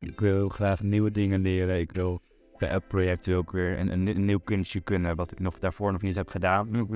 [0.00, 1.80] Ik wil graag nieuwe dingen leren.
[1.80, 2.20] Ik wil
[2.56, 6.02] bij elk project ik weer een, een, nieuw kunstje kunnen, wat ik nog daarvoor nog
[6.02, 6.88] niet heb gedaan.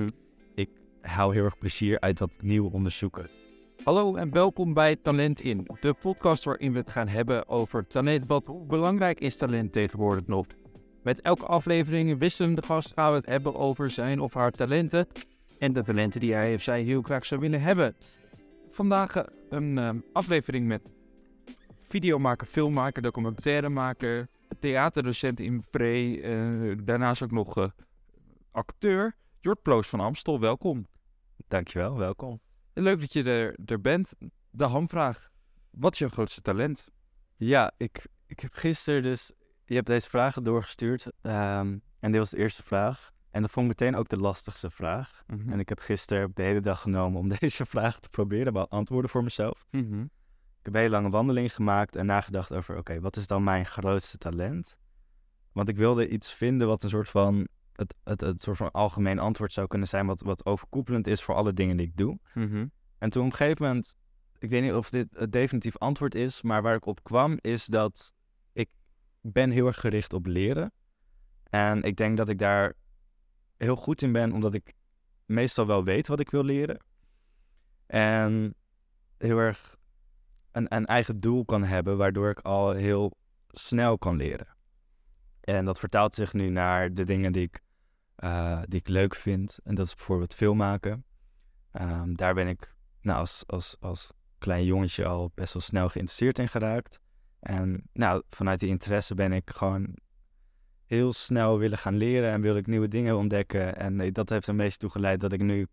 [0.55, 0.69] Ik
[1.01, 3.29] haal heel erg plezier uit dat nieuwe onderzoeken.
[3.83, 8.25] Hallo en welkom bij Talent In, de podcast waarin we het gaan hebben over talent.
[8.25, 10.45] Wat hoe belangrijk is talent tegenwoordig nog?
[11.03, 15.07] Met elke aflevering een wisselende gast gaan we het hebben over zijn of haar talenten
[15.59, 17.95] en de talenten die hij of zij heel graag zou willen hebben.
[18.69, 20.93] Vandaag eh, een eh, aflevering met
[21.95, 24.27] videomaker, filmmaker, documentairemaker,
[24.59, 27.69] theaterdocent in pre, eh, daarnaast ook nog eh,
[28.51, 29.15] acteur.
[29.39, 30.87] Jort Ploos van Amstel, welkom.
[31.47, 32.39] Dankjewel, welkom.
[32.73, 34.13] Leuk dat je er, er bent.
[34.49, 35.29] De hamvraag,
[35.69, 36.87] wat is jouw grootste talent?
[37.35, 39.31] Ja, ik, ik heb gisteren dus...
[39.65, 41.07] Je hebt deze vragen doorgestuurd.
[41.21, 43.11] ehm, en dit was de eerste vraag.
[43.31, 45.23] En dat vond ik meteen ook de lastigste vraag.
[45.27, 45.51] Mhm.
[45.51, 49.23] En ik heb gisteren de hele dag genomen om deze vraag te proberen beantwoorden voor
[49.23, 49.65] mezelf.
[49.71, 50.05] Mhm.
[50.65, 54.17] Heb een hele lange wandeling gemaakt en nagedacht over, oké, wat is dan mijn grootste
[54.17, 54.77] talent?
[55.51, 59.19] Want ik wilde iets vinden wat een soort van, het, het, het soort van algemeen
[59.19, 62.19] antwoord zou kunnen zijn, wat, wat overkoepelend is voor alle dingen die ik doe.
[62.33, 62.67] Mhm.
[62.97, 63.95] En toen op een gegeven moment,
[64.39, 67.65] ik weet niet of dit het definitief antwoord is, maar waar ik op kwam is
[67.65, 68.13] dat
[68.53, 68.69] ik
[69.21, 70.71] ben heel erg gericht op leren.
[71.49, 72.73] En ik denk dat ik daar
[73.57, 74.73] heel goed in ben, omdat ik
[75.25, 76.83] meestal wel weet wat ik wil leren.
[77.85, 78.55] En
[79.17, 79.77] heel erg
[80.55, 83.17] een, een eigen doel kan hebben, waardoor ik al heel
[83.47, 84.47] snel kan leren.
[85.41, 87.61] En dat vertaalt zich nu naar de dingen die ik,
[88.15, 89.59] eh, die ik leuk vind.
[89.63, 91.05] En dat is bijvoorbeeld film maken.
[91.71, 96.39] Ehm, daar ben ik nou, als, als, als klein jongetje al best wel snel geïnteresseerd
[96.39, 96.99] in geraakt.
[97.39, 99.95] En nou, vanuit die interesse ben ik gewoon
[100.85, 103.75] heel snel willen gaan leren en wil ik nieuwe dingen ontdekken.
[103.75, 105.67] En eh, dat heeft er meest toe geleid dat ik nu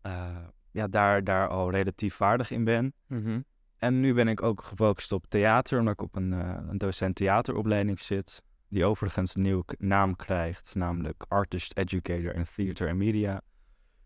[0.00, 0.36] eh,
[0.70, 2.94] ja, daar, daar al relatief vaardig in ben.
[3.06, 3.40] Mhm.
[3.84, 7.16] En nu ben ik ook gefocust op theater, omdat ik op een, eh, een docent
[7.16, 8.42] theateropleiding zit.
[8.68, 13.40] Die overigens een nieuwe naam krijgt, namelijk Artist Educator in Theater and Media.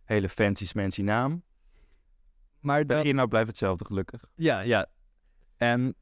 [0.04, 1.42] Hele fancy smancy naam.
[2.60, 4.24] Maar De dat, inhoud blijft hetzelfde, gelukkig.
[4.34, 4.86] ja, ja.
[5.56, 5.94] En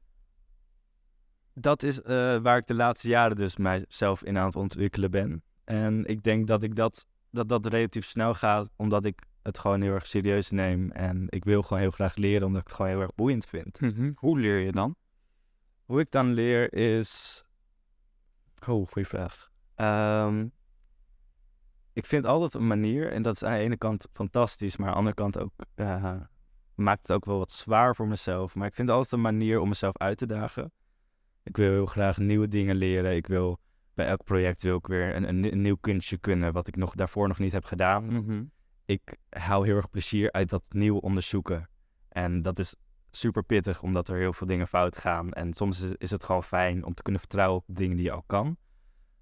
[1.54, 5.42] dat is eh, waar ik de laatste jaren dus mijzelf in aan het ontwikkelen ben.
[5.64, 9.80] En ik denk dat ik dat, dat, dat relatief snel gaat, omdat ik het gewoon
[9.80, 10.90] heel erg serieus neem.
[10.90, 13.80] En ik wil gewoon heel graag leren, omdat ik het gewoon heel erg boeiend vind.
[13.80, 14.12] Mhm.
[14.14, 14.96] Hoe leer je dan?
[15.84, 17.44] Hoe ik dan leer is.
[18.68, 19.50] Oh, goede vraag.
[19.74, 20.46] Ehm,
[21.92, 24.92] ik vind altijd een manier, en dat is aan de ene kant fantastisch, maar aan
[24.92, 25.52] de andere kant ook.
[25.74, 26.14] eh,
[26.74, 28.54] maakt het ook wel wat zwaar voor mezelf.
[28.54, 30.72] Maar ik vind altijd een manier om mezelf uit te dagen.
[31.42, 33.16] Ik wil heel graag nieuwe dingen leren.
[33.16, 33.58] Ik wil
[33.94, 36.94] bij elk project wil ik weer een, een, een nieuw kunstje kunnen, wat ik nog
[36.94, 38.44] daarvoor nog niet heb gedaan Mhm.
[38.86, 41.68] Ik haal heel erg plezier uit dat nieuwe onderzoeken.
[42.08, 42.74] En dat is
[43.10, 45.32] super pittig, omdat er heel veel dingen fout gaan.
[45.32, 48.24] En soms is, het gewoon fijn om te kunnen vertrouwen op dingen die je al
[48.26, 48.56] kan.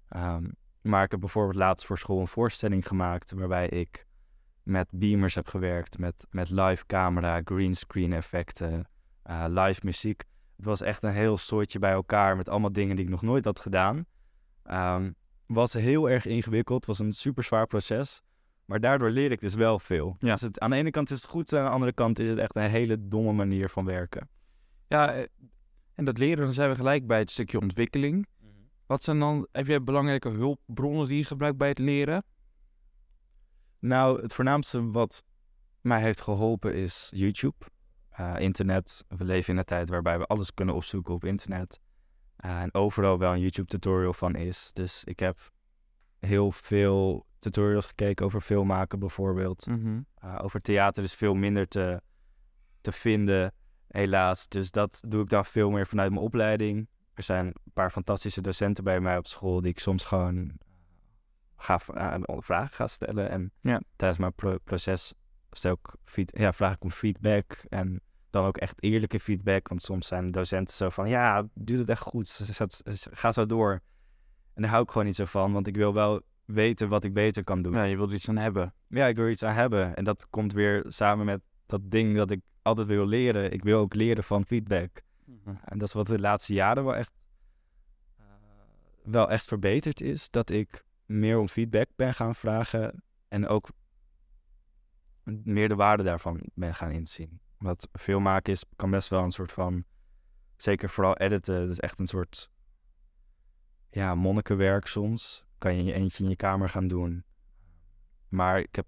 [0.09, 0.49] Ehm,
[0.81, 4.05] maar ik heb bijvoorbeeld laatst voor school een voorstelling gemaakt waarbij ik
[4.63, 8.89] met beamers heb gewerkt, met, met live camera, greenscreen effecten,
[9.23, 10.23] eh, live muziek.
[10.55, 13.45] Het was echt een heel soortje bij elkaar met allemaal dingen die ik nog nooit
[13.45, 14.05] had gedaan.
[14.63, 15.11] Ehm,
[15.45, 18.23] was heel erg ingewikkeld, was een super zwaar proces.
[18.65, 20.15] Maar daardoor leer ik dus wel veel.
[20.19, 20.31] Ja.
[20.31, 22.37] Dus het, aan de ene kant is het goed, aan de andere kant is het
[22.37, 24.29] echt een hele domme manier van werken.
[24.87, 25.25] Ja, eh,
[25.95, 28.27] en dat leren, dan zijn we gelijk bij het stukje ontwikkeling.
[28.85, 32.23] Wat zijn dan, heb jij belangrijke hulpbronnen die je gebruikt bij het leren?
[33.79, 35.23] Nou, het voornaamste wat
[35.81, 37.65] mij heeft geholpen is YouTube.
[38.09, 39.05] Eh, internet.
[39.07, 41.79] We leven in een tijd waarbij we alles kunnen opzoeken op internet.
[42.35, 44.69] Eh, en overal wel een YouTube-tutorial van is.
[44.73, 45.51] Dus ik heb
[46.19, 49.67] heel veel tutorials gekeken over filmmaken bijvoorbeeld.
[50.23, 52.01] Uh, over theater is veel minder te,
[52.81, 53.53] te vinden,
[53.87, 54.47] helaas.
[54.47, 56.87] Dus dat doe ik dan veel meer vanuit mijn opleiding.
[57.13, 60.51] Er zijn een paar fantastische docenten bij mij op school die ik soms gewoon
[61.57, 63.29] ga v- uh, vragen ga stellen.
[63.29, 63.81] En Ja.
[63.95, 65.13] tijdens mijn pro- proces
[65.51, 67.65] stel ik feed- ja, vraag ik om feedback.
[67.69, 69.67] En dan ook echt eerlijke feedback.
[69.67, 72.41] Want soms zijn docenten zo van, ja, doe het echt goed.
[73.11, 73.71] Ga zo door.
[74.53, 77.13] En daar hou ik gewoon niet zo van, want ik wil wel weten wat ik
[77.13, 77.73] beter kan doen.
[77.73, 78.73] Ja, je wilt iets aan hebben.
[78.87, 79.95] Ja, ik wil iets aan hebben.
[79.95, 83.51] En dat komt weer samen met dat ding dat ik altijd wil leren.
[83.51, 85.03] Ik wil ook leren van feedback.
[85.45, 87.11] En dat is wat de laatste jaren wel echt,
[88.17, 88.23] eh,
[89.03, 90.29] wel echt verbeterd is.
[90.29, 93.03] Dat ik meer om feedback ben gaan vragen.
[93.27, 93.69] En ook
[95.23, 97.39] meer de waarde daarvan ben gaan inzien.
[97.57, 99.83] Wat veel maken is, kan best wel een soort van...
[100.57, 101.59] Zeker vooral editen.
[101.59, 102.49] Dat is echt een soort...
[103.89, 105.44] Ja, monnikenwerk soms.
[105.65, 107.23] Kan je in je eentje in je kamer gaan doen.
[108.29, 108.85] Maar ik heb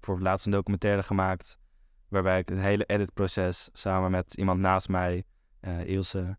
[0.00, 1.58] voor het laatst een documentaire gemaakt...
[2.08, 5.24] waarbij ik het hele editproces samen met iemand naast mij,
[5.60, 6.38] eh, Ilse...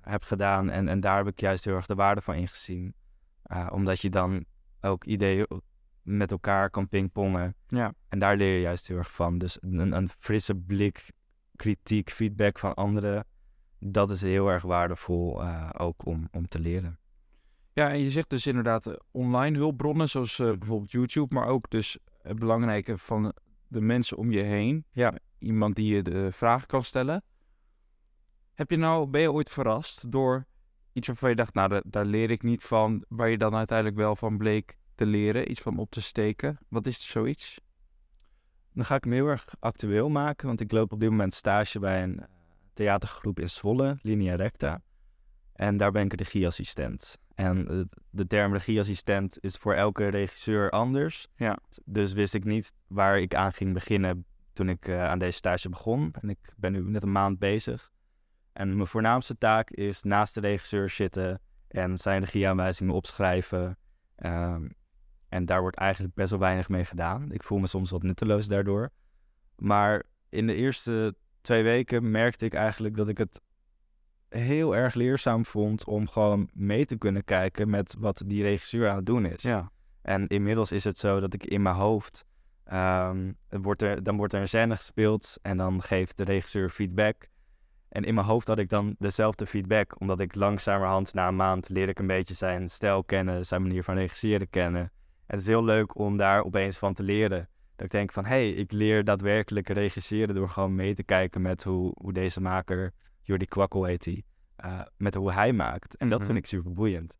[0.00, 0.70] heb gedaan.
[0.70, 2.94] En, en daar heb ik juist heel erg de waarde van ingezien.
[3.46, 4.44] Uh, omdat je dan
[4.80, 5.62] ook ideeën
[6.02, 7.54] met elkaar kan pingpongen.
[7.68, 7.94] Ja.
[8.08, 9.38] En daar leer je juist heel erg van.
[9.38, 11.10] Dus een, een frisse blik,
[11.54, 13.26] kritiek, feedback van anderen,
[13.78, 16.98] dat is heel erg waardevol uh, ook om, om te leren.
[17.76, 21.70] Ja, en je zegt dus inderdaad uh, online hulpbronnen, zoals uh, bijvoorbeeld YouTube, maar ook
[21.70, 23.32] dus het belangrijke van
[23.68, 24.84] de mensen om je heen.
[24.90, 25.18] Ja.
[25.38, 27.24] Iemand die je de vraag kan stellen.
[28.54, 30.46] Heb je nou, ben je ooit verrast door
[30.92, 33.96] iets waarvan je dacht, nou, daar, daar leer ik niet van, waar je dan uiteindelijk
[33.96, 36.58] wel van bleek te leren, iets van op te steken?
[36.68, 37.60] Wat is zoiets?
[38.72, 41.78] Dan ga ik me heel erg actueel maken, want ik loop op dit moment stage
[41.78, 42.24] bij een
[42.74, 44.82] theatergroep in Zwolle, Linea Recta.
[45.52, 47.24] En daar ben ik regieassistent.
[47.36, 51.26] En de term regieassistent is voor elke regisseur anders.
[51.36, 51.58] Ja.
[51.84, 55.68] Dus wist ik niet waar ik aan ging beginnen toen ik uh, aan deze stage
[55.68, 56.14] begon.
[56.20, 57.90] En ik ben nu net een maand bezig.
[58.52, 63.78] En mijn voornaamste taak is naast de regisseur zitten en zijn regieaanwijzingen opschrijven.
[64.16, 64.74] Um,
[65.28, 67.32] en daar wordt eigenlijk best wel weinig mee gedaan.
[67.32, 68.90] Ik voel me soms wat nutteloos daardoor.
[69.56, 73.40] Maar in de eerste twee weken merkte ik eigenlijk dat ik het
[74.28, 78.96] heel erg leerzaam vond om gewoon mee te kunnen kijken met wat die regisseur aan
[78.96, 79.42] het doen is.
[79.42, 79.70] Ja.
[80.02, 82.24] En inmiddels is het zo dat ik in mijn hoofd,
[82.72, 87.28] um, wordt er, dan wordt er een scène gespeeld en dan geeft de regisseur feedback.
[87.88, 91.68] En in mijn hoofd had ik dan dezelfde feedback, omdat ik langzamerhand na een maand
[91.68, 94.80] leer ik een beetje zijn stijl kennen, zijn manier van regisseren kennen.
[95.26, 97.48] En het is heel leuk om daar opeens van te leren.
[97.76, 101.42] Dat ik denk van, hé, hey, ik leer daadwerkelijk regisseren door gewoon mee te kijken
[101.42, 102.92] met hoe, hoe deze maker,
[103.26, 104.22] Jordi Kwakkel heet hij,
[104.64, 105.96] uh, met hoe hij maakt.
[105.96, 106.26] En dat Mhm.
[106.26, 107.14] vind ik super boeiend.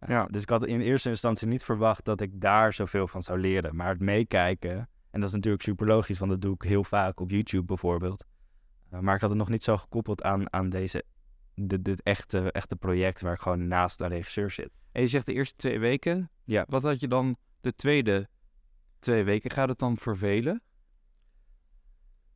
[0.00, 0.26] Uh, Ja.
[0.26, 3.76] Dus ik had in eerste instantie niet verwacht dat ik daar zoveel van zou leren.
[3.76, 4.76] Maar het meekijken,
[5.10, 8.24] en dat is natuurlijk super logisch, want dat doe ik heel vaak op YouTube bijvoorbeeld.
[8.92, 11.04] Uh, maar ik had het nog niet zo gekoppeld aan, aan deze,
[11.54, 14.70] dit, dit echte, echte project waar ik gewoon naast een regisseur zit.
[14.92, 16.30] En je zegt de eerste twee weken.
[16.44, 16.64] Ja.
[16.68, 18.28] Wat had je dan de tweede
[18.98, 19.50] twee weken?
[19.50, 20.62] Gaat het dan vervelen?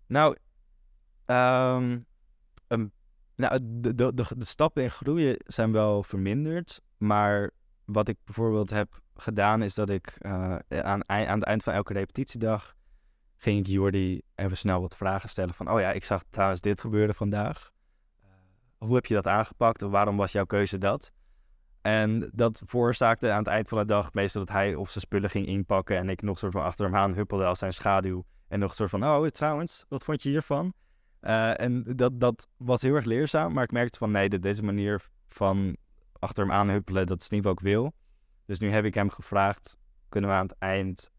[0.07, 0.37] Nou,
[1.25, 1.99] ehm,
[3.37, 6.81] nou de, de, de, stappen in groeien zijn wel verminderd.
[6.97, 7.51] Maar
[7.85, 11.93] wat ik bijvoorbeeld heb gedaan, is dat ik eh, aan, aan het eind van elke
[11.93, 12.75] repetitiedag
[13.37, 15.55] ging ik Jordi even snel wat vragen stellen.
[15.55, 17.71] Van, oh ja, ik zag trouwens dit gebeuren vandaag.
[18.21, 18.29] Eh,
[18.79, 19.83] hoe heb je dat aangepakt?
[19.83, 21.13] Of waarom was jouw keuze dat?
[21.83, 25.31] En dat veroorzaakte aan het eind van de dag meestal dat hij of zijn spullen
[25.31, 25.97] ging inpakken.
[25.97, 28.25] En ik nog soort van achter hem aan huppelde als zijn schaduw.
[28.49, 30.73] En nog soort van, oh trouwens, wat vond je hiervan?
[31.27, 34.63] Eh, en dat, dat was heel erg leerzaam, maar ik merkte van nee, de- deze
[34.63, 35.77] manier van
[36.13, 37.93] achter hem aan huppelen, dat is niet wat ik wil.
[38.45, 39.77] Dus nu heb ik hem gevraagd,
[40.09, 41.11] kunnen we aan het eind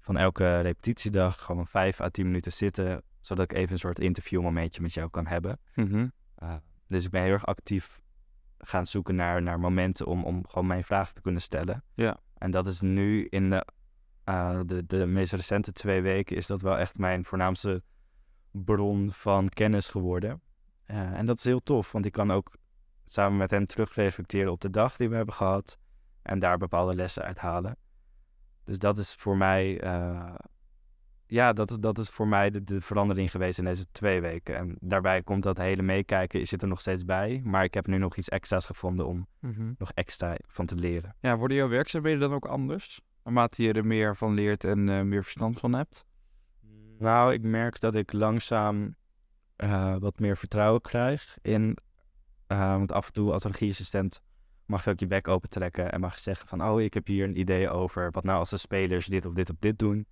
[0.00, 4.82] van elke repetitiedag gewoon vijf à tien minuten zitten, zodat ik even een soort interviewmomentje
[4.82, 5.58] met jou kan hebben.
[6.42, 6.54] Uh,
[6.88, 8.00] dus ik ben heel erg actief
[8.58, 11.84] gaan zoeken naar, naar momenten om, om gewoon mijn vragen te kunnen stellen.
[11.94, 12.20] Ja.
[12.38, 13.66] En dat is nu in de,
[14.28, 17.82] uh, de, de meest recente twee weken is dat wel echt mijn voornaamste
[18.54, 20.40] bron van kennis geworden.
[20.86, 22.56] Uh, en dat is heel tof, want ik kan ook
[23.06, 25.78] samen met hen terugreflecteren op de dag die we hebben gehad
[26.22, 27.76] en daar bepaalde lessen uithalen.
[28.64, 30.34] Dus dat is voor mij, uh,
[31.26, 34.56] ja, dat, dat is voor mij de, de verandering geweest in deze twee weken.
[34.56, 37.40] En daarbij komt dat hele meekijken, zit er nog steeds bij.
[37.44, 39.26] Maar ik heb nu nog iets extra's gevonden om
[39.78, 41.16] nog extra van te leren.
[41.20, 43.00] Ja, worden jouw werkzaamheden dan ook anders?
[43.22, 46.04] Naarmate je er meer van leert en uh, meer verstand van hebt?
[46.98, 48.96] Nou, ik merk dat ik langzaam
[49.56, 51.76] uh, wat meer vertrouwen krijg in.
[52.48, 54.22] Uh, want af en toe als regieassistent
[54.66, 57.06] mag je ook je bek open trekken en mag je zeggen van, oh, ik heb
[57.06, 58.10] hier een idee over.
[58.10, 60.06] Wat nou als de spelers dit of dit of dit doen?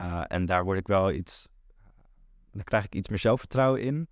[0.00, 1.48] Uh, en daar word ik wel iets,
[2.52, 4.08] dan krijg ik iets meer zelfvertrouwen in.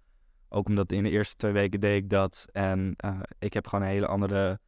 [0.48, 2.46] Ook omdat in de eerste twee weken deed ik dat.
[2.52, 2.96] En
[3.38, 4.60] ik heb gewoon een hele andere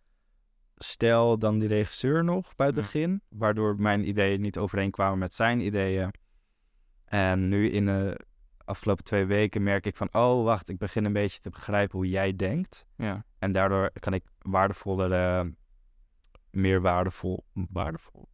[0.76, 3.22] stijl dan die regisseur nog bij het begin.
[3.28, 6.10] Waardoor mijn ideeën niet overeenkwamen met zijn ideeën.
[7.08, 8.20] En nu in de
[8.64, 10.08] afgelopen twee weken merk ik van...
[10.12, 12.86] Oh, wacht, ik begin een beetje te begrijpen hoe jij denkt.
[12.96, 13.24] Ja.
[13.38, 15.50] En daardoor kan ik waardevollere, uh,
[16.50, 18.28] meer waardevol, waardevol,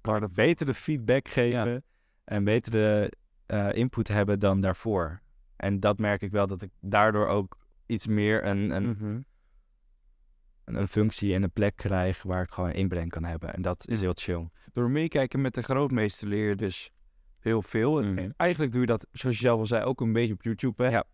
[0.00, 1.72] waarde, betere feedback geven.
[1.72, 1.80] Ja.
[2.24, 3.12] En betere
[3.46, 5.20] uh, input hebben dan daarvoor.
[5.56, 7.56] En dat merk ik wel dat ik daardoor ook
[7.86, 9.24] iets meer een, een, mm -hmm.
[10.64, 13.54] een, een, functie en een plek krijg waar ik gewoon inbreng kan hebben.
[13.54, 14.48] En dat is heel chill.
[14.72, 16.90] Door meekijken met de grootmeester leer je dus
[17.44, 18.00] heel veel.
[18.00, 18.18] En, mm.
[18.18, 20.82] en eigenlijk doe je dat, zoals je zelf al zei, ook een beetje op YouTube.
[20.82, 20.90] Hè?
[20.90, 21.04] Ja.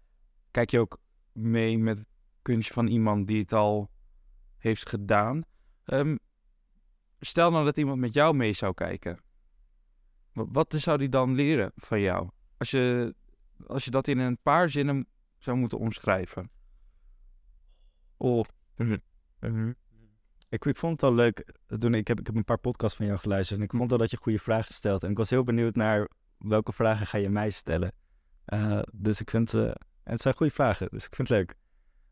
[0.50, 0.98] Kijk je ook
[1.32, 2.06] mee met het
[2.42, 3.90] kunstje van iemand die het al
[4.58, 5.42] heeft gedaan.
[5.84, 6.18] Um,
[7.20, 9.20] stel nou dat iemand met jou mee zou kijken.
[10.32, 12.28] Wat, wat zou die dan leren van jou?
[12.56, 13.14] Als je,
[13.66, 15.06] als je dat in een paar zinnen
[15.38, 16.50] zou moeten omschrijven.
[18.16, 18.44] Oh,
[19.40, 19.72] Mhm.
[20.48, 21.52] Ik, ik vond het al leuk.
[21.78, 23.58] Toen ik, heb, ik heb een paar podcasts van jou geluisterd.
[23.58, 25.02] En ik vond al dat je goede vragen stelt.
[25.02, 26.08] En ik was heel benieuwd naar
[26.40, 27.92] welke vragen ga je mij stellen.
[28.44, 29.54] Eh, dus ik vind.
[29.54, 31.54] en het zijn goede vragen, dus ik vind het leuk.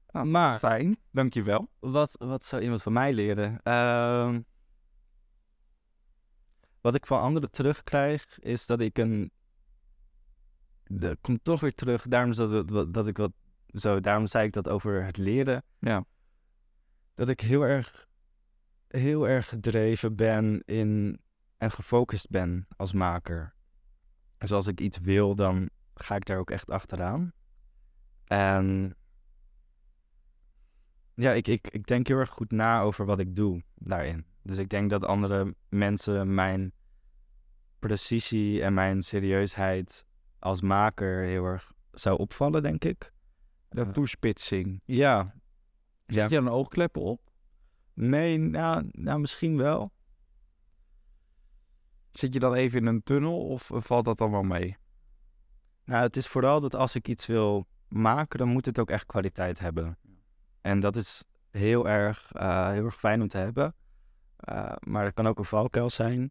[0.07, 1.69] Ah, maar Fijn, dankjewel.
[1.79, 3.61] wat, wat zou iemand van mij leren?
[3.63, 4.41] Ehm,
[6.81, 9.31] wat ik van anderen terugkrijg, is dat ik een.
[10.85, 12.03] Dat komt toch weer terug.
[12.09, 13.33] Daarom, dat, wat- dat ik wat.
[13.67, 15.63] Zo, daarom zei ik dat over het leren.
[15.79, 16.05] Ja.
[17.15, 18.07] Dat ik heel erg.
[18.89, 21.21] Heel erg gedreven ben in.
[21.57, 23.55] En gefocust ben als maker.
[24.39, 27.33] Dus als ik iets wil, dan ga ik daar ook echt achteraan.
[28.25, 28.95] En
[31.15, 34.27] ja, ik, ik, ik denk heel erg goed na over wat ik doe daarin.
[34.43, 36.73] Dus ik denk dat andere mensen mijn
[37.79, 40.05] precisie en mijn serieusheid
[40.39, 43.13] als maker heel erg zou opvallen, denk ik.
[43.69, 44.81] De Eh, toespitsing.
[44.85, 45.37] ja.
[46.07, 46.27] Ja.
[46.29, 47.21] Je een oogkleppen op?
[47.95, 49.93] Nee, nou, nou misschien wel.
[52.13, 54.77] Zit je dan even in een tunnel of valt dat dan wel mee?
[55.85, 59.07] Nou, het is vooral dat als ik iets wil maken, dan moet het ook echt
[59.07, 59.99] kwaliteit hebben.
[60.61, 63.75] En dat is heel erg, eh, heel erg fijn om te hebben.
[64.37, 66.31] Eh, maar het kan ook een valkuil zijn.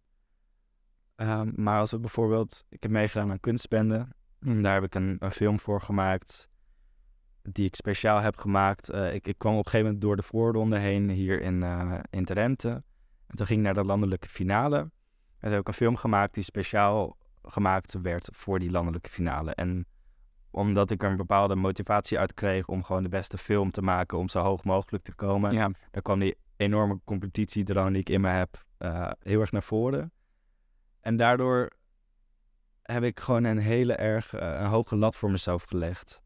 [1.15, 4.15] Ehm, maar als we bijvoorbeeld, ik heb meegedaan aan kunstspenden.
[4.39, 6.50] Daar heb ik een, een film voor gemaakt.
[7.41, 8.89] Die ik speciaal heb gemaakt.
[8.89, 12.00] Eh, ik, ik kwam op een gegeven moment door de voorronde heen hier in, eh
[12.10, 12.84] in Drenthe.
[13.27, 14.91] En toen ging ik naar de landelijke finale.
[15.39, 19.51] Toen heb ik een film gemaakt die speciaal gemaakt werd voor die landelijke finale.
[19.53, 19.86] En
[20.51, 24.17] omdat ik er een bepaalde motivatie uit kreeg om gewoon de beste film te maken,
[24.17, 25.72] om zo hoog mogelijk te komen, Ja.
[25.91, 30.12] daar kwam die enorme competitiedrang die ik in me heb eh, heel erg naar voren.
[31.01, 31.70] En daardoor
[32.84, 36.22] heb ik gewoon een hele erg eh, een hoge lat voor mezelf gelegd.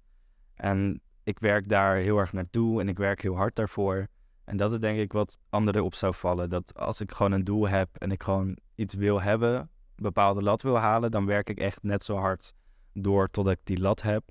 [0.55, 4.07] En ik werk daar heel erg naartoe en ik werk heel hard daarvoor.
[4.51, 6.49] En dat is denk ik wat anderen op zou vallen.
[6.49, 10.41] Dat als ik gewoon een doel heb en ik gewoon iets wil hebben, een bepaalde
[10.41, 12.53] lat wil halen, dan werk ik echt net zo hard
[12.93, 14.23] door totdat ik die lat heb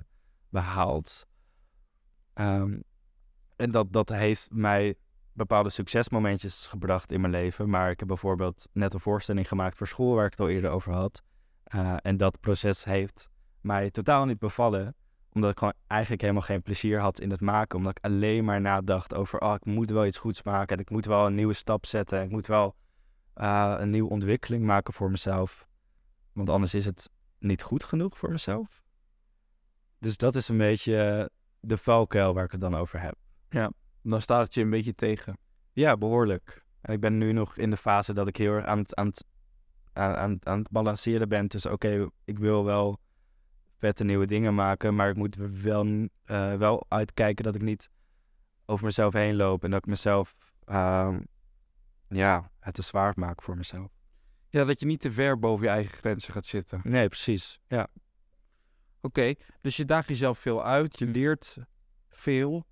[0.48, 1.26] behaald.
[2.32, 2.80] Ehm,
[3.56, 4.94] en dat, dat heeft mij
[5.32, 7.70] bepaalde succesmomentjes gebracht in mijn leven.
[7.70, 10.70] Maar ik heb bijvoorbeeld net een voorstelling gemaakt voor school waar ik het al eerder
[10.70, 11.22] over had.
[11.62, 13.28] Eh, en dat proces heeft
[13.60, 14.94] mij totaal niet bevallen.
[15.32, 17.78] Omdat ik gewoon eigenlijk helemaal geen plezier had in het maken.
[17.78, 20.76] Omdat ik alleen maar nadacht over, oh, ik moet wel iets goeds maken.
[20.76, 22.22] En ik moet wel een nieuwe stap zetten.
[22.22, 22.74] Ik moet wel
[23.34, 25.66] eh, een nieuwe ontwikkeling maken voor mezelf.
[26.32, 28.82] Want anders is het niet goed genoeg voor mezelf.
[29.98, 33.14] Dus dat is een beetje de valkuil waar ik het dan over heb.
[34.02, 35.38] Dan staat het je een beetje tegen.
[35.72, 36.64] Ja, behoorlijk.
[36.80, 39.06] En ik ben nu nog in de fase dat ik heel erg aan het, aan
[39.06, 39.24] het,
[39.92, 41.72] aan, aan, aan het balanceren ben tussen...
[41.72, 42.98] oké, ik wil wel
[43.80, 44.94] vette nieuwe dingen maken...
[44.94, 47.90] maar ik moet wel, eh, wel uitkijken dat ik niet
[48.66, 49.64] over mezelf heen loop...
[49.64, 50.34] en dat ik mezelf
[50.64, 51.20] ehm,
[52.08, 53.90] ja, het te zwaar maak voor mezelf.
[54.48, 56.80] Ja, dat je niet te ver boven je eigen grenzen gaat zitten.
[56.84, 57.60] Nee, precies.
[57.66, 57.88] Ja.
[59.00, 61.58] Oké, dus je daagt jezelf veel uit, je leert
[62.08, 62.66] veel.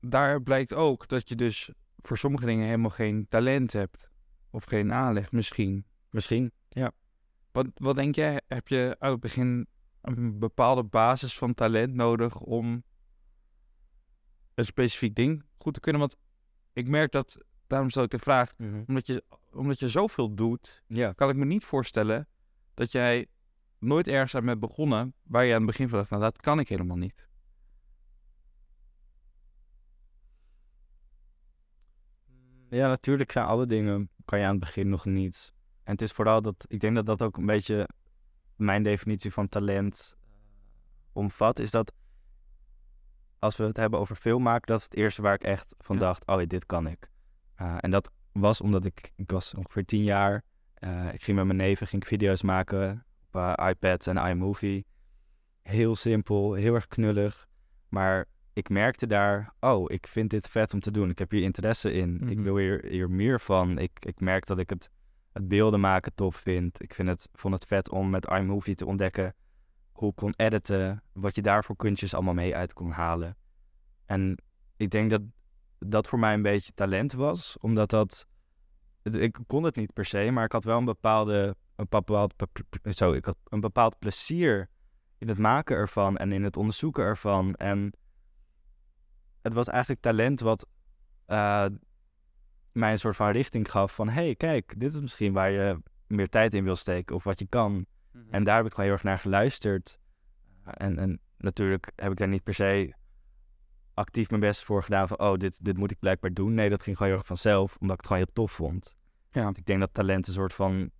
[0.00, 4.10] Daar blijkt ook dat je dus voor sommige dingen helemaal geen talent hebt.
[4.50, 5.86] Of geen aanleg misschien.
[6.10, 6.92] Misschien, ja.
[7.52, 9.66] Wat, wat denk jij, heb je uit het begin
[10.02, 12.82] een bepaalde basis van talent nodig om
[14.54, 16.00] een specifiek ding goed te kunnen?
[16.00, 16.16] Want
[16.72, 18.52] ik merk dat, daarom stel ik de vraag,
[18.86, 21.12] omdat je, omdat je zoveel doet, Ja.
[21.12, 22.28] kan ik me niet voorstellen
[22.74, 23.26] dat jij
[23.78, 26.58] nooit ergens aan bent begonnen waar je aan het begin van dacht, nou dat kan
[26.58, 27.28] ik helemaal niet.
[32.68, 35.54] Ja, natuurlijk zijn alle dingen, kan je aan het begin nog niet.
[35.82, 37.88] En het is vooral dat, ik denk dat dat ook een beetje
[38.64, 40.28] mijn definitie van talent eh,
[41.12, 41.92] omvat, is dat
[43.38, 45.96] als we het hebben over film maken, dat is het eerste waar ik echt van
[45.96, 46.02] Ja.
[46.02, 47.10] dacht, oh ja, dit kan ik.
[47.60, 50.42] Uh, en dat was omdat ik, ik was ongeveer tien jaar,
[50.80, 54.86] uh, ik ging met mijn neven ging ik video's maken op uh, iPad en iMovie.
[55.62, 57.46] Heel simpel, heel erg knullig,
[57.88, 61.10] maar ik merkte daar, oh, ik vind dit vet om te doen.
[61.10, 62.14] Ik heb hier interesse in.
[62.28, 62.42] Ik Mhm.
[62.42, 63.78] wil hier, hier meer van.
[63.78, 64.90] Ik, ik merk dat ik het,
[65.32, 66.82] het beelden maken tof vind.
[66.82, 69.34] Ik vind het, vond het vet om met iMovie te ontdekken
[69.92, 71.02] hoe ik kon editen.
[71.12, 73.36] Wat je daar voor kunstjes allemaal mee uit kon halen.
[74.06, 74.42] En
[74.76, 75.22] ik denk dat
[75.78, 77.56] dat voor mij een beetje talent was.
[77.58, 78.26] Omdat dat...
[79.02, 81.56] Ik kon het niet per se, maar ik had wel een bepaalde...
[81.76, 82.34] Een bepaald,
[82.90, 84.68] zo, ik had een bepaald plezier
[85.18, 87.54] in het maken ervan en in het onderzoeken ervan.
[87.54, 87.92] En
[89.42, 90.66] het was eigenlijk talent wat
[91.26, 91.66] eh,
[92.72, 94.08] mij een soort van richting gaf van...
[94.08, 97.46] hey, kijk, dit is misschien waar je meer tijd in wil steken of wat je
[97.46, 97.86] kan.
[98.30, 99.98] En daar heb ik gewoon heel erg naar geluisterd.
[100.64, 102.94] En, en natuurlijk heb ik daar niet per se
[103.94, 106.54] actief mijn best voor gedaan van, oh, dit, dit moet ik blijkbaar doen.
[106.54, 108.96] Nee, dat ging gewoon heel erg vanzelf, omdat ik het gewoon heel tof vond.
[109.30, 109.48] Ja.
[109.54, 110.90] Ik denk dat talent een soort van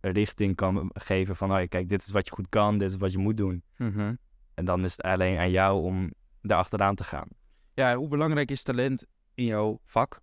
[0.00, 3.12] richting kan geven van, oh, kijk, dit is wat je goed kan, dit is wat
[3.12, 3.62] je moet doen.
[3.76, 4.14] Mhm.
[4.54, 7.28] En dan is het alleen aan jou om daar achteraan te gaan.
[7.74, 10.20] Ja, hoe belangrijk is talent in jouw vak?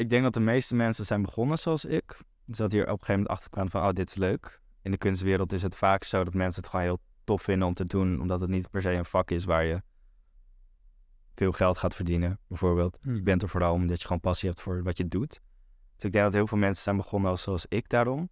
[0.00, 2.18] Ik denk dat de meeste mensen zijn begonnen zoals ik.
[2.44, 4.60] Dus dat hier op een gegeven moment achter kwamen van, oh, dit is leuk.
[4.82, 7.74] In de kunstwereld is het vaak zo dat mensen het gewoon heel tof vinden om
[7.74, 9.82] te doen, omdat het niet per se een vak is waar je
[11.34, 12.98] veel geld gaat verdienen, bijvoorbeeld.
[13.02, 15.40] Je bent er vooral omdat je gewoon passie hebt voor wat je doet.
[15.96, 18.28] Dus ik denk dat heel veel mensen zijn begonnen als- zoals ik daarom.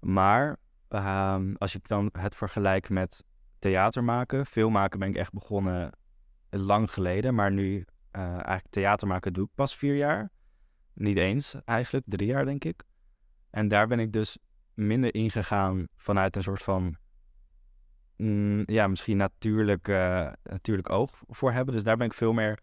[0.00, 0.56] Maar
[0.88, 3.24] ehm, als ik dan het vergelijk met
[3.58, 5.92] theater maken, film maken ben ik echt begonnen
[6.50, 7.34] lang geleden.
[7.34, 10.30] Maar nu eh, eigenlijk theater maken doe ik pas vier jaar.
[10.94, 12.82] Niet eens eigenlijk, drie jaar denk ik.
[13.50, 14.38] En daar ben ik dus
[14.74, 16.96] minder ingegaan vanuit een soort van,
[18.16, 21.74] mm, ja, misschien natuurlijk, eh, natuurlijk oog voor hebben.
[21.74, 22.58] Dus daar ben ik veel meer,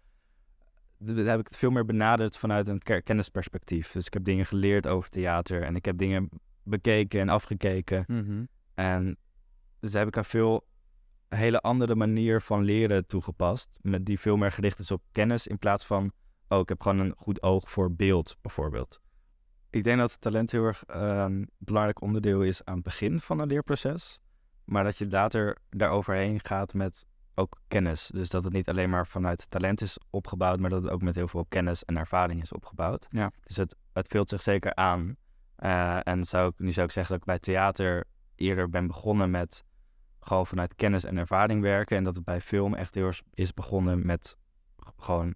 [1.05, 3.91] heb ik het veel meer benaderd vanuit een ke- kennisperspectief.
[3.91, 6.29] Dus ik heb dingen geleerd over theater en ik heb dingen
[6.63, 8.03] bekeken en afgekeken.
[8.07, 8.43] Mhm.
[8.73, 9.17] En
[9.79, 10.67] dus heb ik een veel
[11.29, 13.69] een hele andere manier van leren toegepast.
[13.81, 16.11] Met die veel meer gericht is op kennis in plaats van,
[16.47, 19.01] oh, ik heb gewoon een goed oog voor beeld, bijvoorbeeld.
[19.69, 23.47] Ik denk dat talent heel erg een belangrijk onderdeel is aan het begin van een
[23.47, 24.19] leerproces.
[24.63, 28.09] Maar dat je later daaroverheen gaat met ook kennis.
[28.13, 31.15] Dus dat het niet alleen maar vanuit talent is opgebouwd, maar dat het ook met
[31.15, 33.07] heel veel kennis en ervaring is opgebouwd.
[33.09, 33.31] Ja.
[33.43, 35.15] Dus het, het vult zich zeker aan.
[35.55, 39.31] Eh, en zou ik, nu zou ik zeggen dat ik bij theater eerder ben begonnen
[39.31, 39.65] met
[40.19, 41.97] gewoon vanuit kennis en ervaring werken.
[41.97, 44.37] En dat het bij film echt heel erg is begonnen met
[44.97, 45.35] gewoon,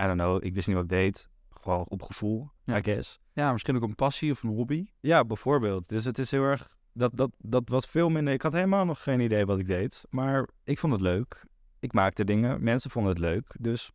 [0.00, 1.28] I don't know, ik wist niet wat ik deed.
[1.50, 2.76] Gewoon op gevoel, Ja.
[2.78, 3.18] I guess.
[3.32, 4.86] Ja, misschien ook een passie of een hobby.
[5.00, 5.88] Ja, bijvoorbeeld.
[5.88, 6.68] Dus het is heel erg.
[6.92, 8.32] Dat, dat, dat was veel minder.
[8.34, 10.04] Ik had helemaal nog geen idee wat ik deed.
[10.10, 11.44] Maar ik vond het leuk.
[11.78, 12.62] Ik maakte dingen.
[12.62, 13.56] Mensen vonden het leuk.
[13.60, 13.90] Dus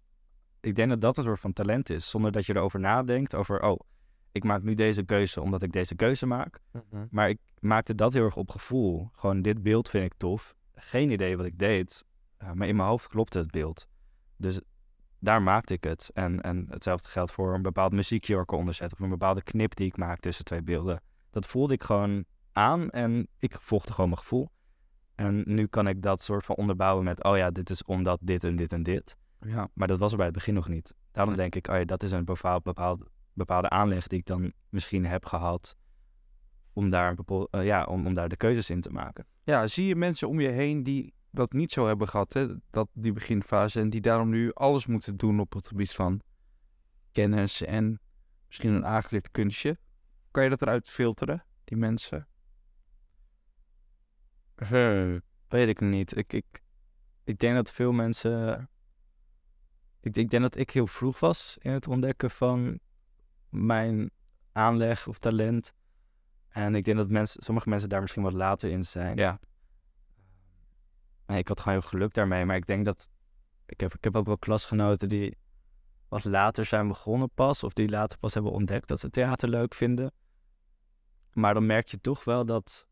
[0.62, 2.10] ik denk dat dat een soort van talent is.
[2.10, 3.36] Zonder dat je erover nadenkt.
[3.36, 3.80] Over, oh,
[4.32, 6.60] ik maak nu deze keuze omdat ik deze keuze maak.
[7.10, 9.10] Maar ik maakte dat heel erg op gevoel.
[9.12, 10.56] Gewoon, dit beeld vind ik tof.
[10.76, 12.04] Geen idee wat ik deed.
[12.38, 13.88] eh, maar in mijn hoofd klopte het beeld.
[14.38, 14.60] Dus
[15.20, 16.12] daar maakte ik het.
[16.14, 18.52] En, en hetzelfde geldt voor een bepaald muziekje waar ik.
[18.52, 21.02] Of een bepaalde knip die ik maak tussen twee beelden.
[21.30, 24.50] Dat voelde ik gewoon aan en ik volgde gewoon mijn gevoel.
[25.16, 28.44] En nu kan ik dat soort van onderbouwen met, oh ja, dit is omdat dit
[28.44, 29.16] en dit en dit.
[29.40, 29.70] Ja.
[29.74, 30.94] Maar dat was er bij het begin nog niet.
[31.12, 34.54] Daarom denk ik, oh ja, dat is een bepaald, bepaald, bepaalde aanleg die ik dan
[34.70, 35.78] misschien heb gehad.
[36.74, 37.16] Om daar,
[37.50, 39.26] eh, ja, om, om daar de keuzes in te maken.
[39.44, 42.48] ja, zie je mensen om je heen die dat niet zo hebben gehad, hè?
[42.70, 46.22] Dat, die beginfase, en die daarom nu alles moeten doen op het gebied van
[47.12, 48.00] kennis en
[48.48, 49.78] misschien een aangeleerd kunstje.
[50.32, 52.28] Kan je dat eruit filteren, die mensen?
[55.48, 56.18] Weet ik niet.
[56.18, 56.64] Ik, ik,
[57.24, 58.70] ik denk dat veel mensen.
[60.00, 62.80] Ik, ik denk dat ik heel vroeg was in het ontdekken van
[63.50, 64.12] mijn
[64.52, 65.74] aanleg of talent.
[66.50, 69.18] En ik denk dat mensen, sommige mensen daar misschien wat later in zijn.
[69.18, 69.40] Ja.
[71.26, 72.46] En ik had gewoon heel geluk daarmee.
[72.46, 73.10] Maar ik denk dat.
[73.66, 75.38] Ik heb, ik heb ook wel klasgenoten die
[76.08, 77.64] wat later zijn begonnen pas.
[77.64, 80.12] Of die later pas hebben ontdekt dat ze theater leuk vinden.
[81.34, 82.88] Maar dan merk je toch wel dat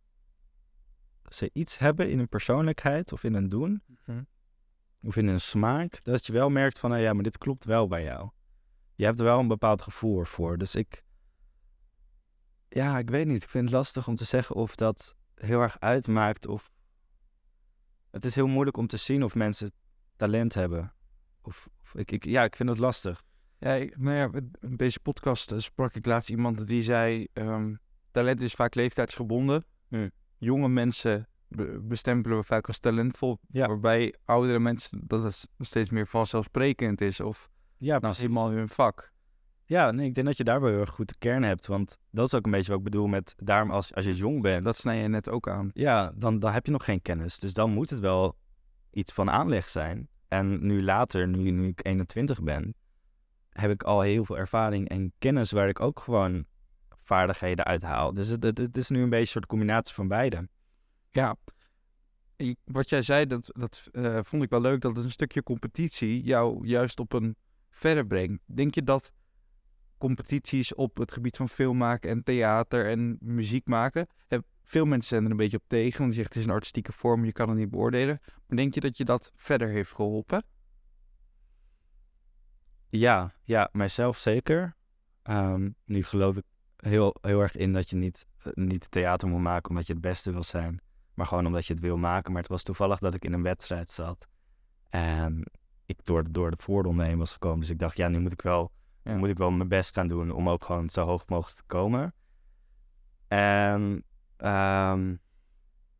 [1.30, 3.84] ze iets hebben in hun persoonlijkheid of in hun doen.
[5.02, 6.04] Of in hun smaak.
[6.04, 8.30] Dat je wel merkt van, nou ja, maar dit klopt wel bij jou.
[8.96, 10.58] Je hebt er wel een bepaald gevoel ervoor.
[10.58, 11.04] Dus ik.
[12.70, 13.44] Ja, ik weet niet.
[13.44, 16.48] Ik vind het lastig om te zeggen of dat heel erg uitmaakt.
[16.48, 16.73] Of.
[18.14, 19.72] Het is heel moeilijk om te zien of mensen
[20.16, 20.94] talent hebben.
[21.42, 23.24] Of, of ik, ik, ja, ik vind het lastig.
[23.58, 27.76] Ja, ik- nou ja, in deze podcast eh, sprak ik laatst iemand die zei: ehm,
[28.12, 29.66] talent is vaak leeftijdsgebonden.
[30.38, 33.68] Jonge mensen be- bestempelen we vaak als talentvol, Ja.
[33.68, 38.20] waarbij oudere mensen dat het steeds meer vanzelfsprekend is of Ja, nou, precies.
[38.22, 39.12] helemaal hun vak.
[39.66, 41.68] Ja, nee, ik denk dat je daar wel heel erg goed de kern hebt.
[41.68, 44.42] Want dat is ook een beetje wat ik bedoel met daarom als, als je jong
[44.42, 44.64] bent.
[44.64, 45.70] Dat snij je net ook aan.
[45.74, 47.40] Ja, dan, dan heb je nog geen kennis.
[47.40, 48.38] Dus dan moet het wel
[48.92, 50.08] iets van aanleg zijn.
[50.28, 52.76] En nu later, nu, nu ik 21 ben,
[53.50, 56.46] heb ik al heel veel ervaring en kennis waar ik ook gewoon
[57.04, 58.14] vaardigheden uit haal.
[58.14, 60.48] Dus het, het, het is nu een beetje een soort combinatie van beide.
[61.12, 61.36] Ja,
[62.64, 66.24] wat jij zei, dat, dat eh, vond ik wel leuk, dat het een stukje competitie
[66.24, 67.36] jou juist op een
[67.70, 68.44] verder brengt.
[68.46, 69.12] Denk je dat
[70.04, 75.10] competities op het gebied van film maken en theater en muziek maken, hè, veel mensen
[75.10, 77.32] zijn er een beetje op tegen, want die zeggen het is een artistieke vorm, je
[77.32, 78.22] kan het niet beoordelen.
[78.48, 80.44] Maar denk je dat je dat verder heeft geholpen?
[82.90, 84.76] Ja, ja, mijzelf zeker.
[85.22, 86.44] Ehm, nu geloof ik
[86.78, 90.02] heel, heel erg in dat je niet, eh, niet theater moet maken omdat je het
[90.02, 90.82] beste wil zijn.
[91.14, 92.32] Maar gewoon omdat je het wil maken.
[92.32, 94.28] Maar het was toevallig dat ik in een wedstrijd zat.
[94.90, 95.44] En
[95.86, 97.60] ik door, door de voorronde heen was gekomen.
[97.60, 98.72] Dus ik dacht, ja, nu moet ik wel,
[99.04, 101.64] Nu moet ik wel mijn best gaan doen om ook gewoon zo hoog mogelijk te
[101.66, 102.14] komen.
[103.28, 104.04] En
[104.38, 105.08] ehm,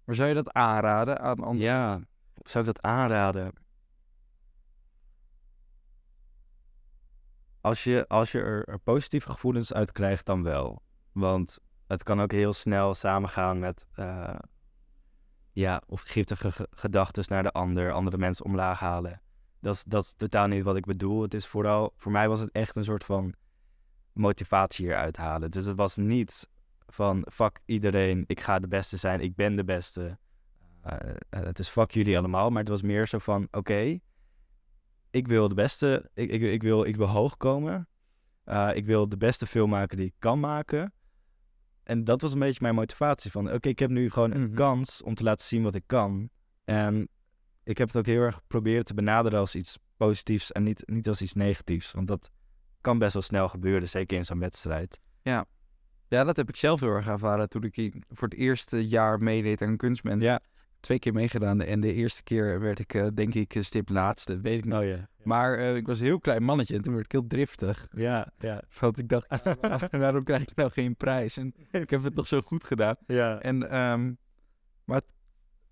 [0.06, 1.62] Maar zou je dat aanraden aan anderen?
[1.62, 2.00] ja,
[2.36, 3.54] zou ik dat aanraden?
[7.62, 10.82] Als je, als je er, er positieve gevoelens uit krijgt, dan wel.
[11.12, 13.86] Want het kan ook heel snel samengaan met...
[13.94, 14.36] eh,
[15.52, 19.22] ja, of giftige gedachten naar de ander, andere mensen omlaag halen.
[19.64, 21.22] Dat is, dat is totaal niet wat ik bedoel.
[21.22, 23.34] Het is vooral, voor mij was het echt een soort van
[24.14, 25.52] motivatie hieruit halen.
[25.52, 26.48] Dus het was niet
[26.88, 30.18] van fuck iedereen, ik ga de beste zijn, ik ben de beste.
[30.82, 30.98] Eh,
[31.30, 34.00] het is fuck jullie allemaal, maar het was meer zo van oké,
[35.12, 37.88] ik wil de beste, ik, ik, ik, wil, ik wil hoog komen.
[38.44, 40.94] Eh, ik wil de beste film maken die ik kan maken.
[41.84, 44.56] En dat was een beetje mijn motivatie van oké, ik heb nu gewoon een Mhm.
[44.56, 46.30] kans om te laten zien wat ik kan.
[46.64, 47.10] En
[47.64, 51.08] ik heb het ook heel erg geprobeerd te benaderen als iets positiefs en niet, niet
[51.08, 51.92] als iets negatiefs.
[51.92, 52.32] Want dat
[52.82, 55.00] kan best wel snel gebeuren, zeker in zo'n wedstrijd.
[56.14, 59.62] Ja, dat heb ik zelf heel erg ervaren toen ik voor het eerste jaar meedeed
[59.62, 60.20] aan kunstmen.
[60.20, 60.40] Ja.
[60.80, 64.40] Twee keer meegedaan en de eerste keer werd ik eh, denk ik een stip laatste,
[64.42, 64.74] weet ik niet.
[64.74, 65.08] Oh ja.
[65.24, 67.88] Maar eh, ik was een heel klein mannetje en toen werd ik heel driftig.
[67.96, 68.62] Ja, ja.
[68.80, 69.28] Want ik dacht,
[69.92, 71.38] waarom krijg ik nou geen prijs?
[71.38, 72.96] En ik heb het toch zo goed gedaan.
[73.08, 73.40] Ja.
[73.40, 74.14] En, ehm,
[74.86, 75.13] maar het-